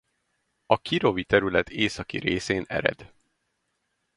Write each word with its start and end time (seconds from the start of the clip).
A 0.65 0.77
Kirovi 0.77 1.23
terület 1.25 1.69
északi 1.69 2.17
részén 2.19 2.63
ered. 2.67 3.13